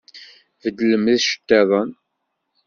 Beddlem 0.61 1.05
iceṭṭiḍen! 1.15 1.89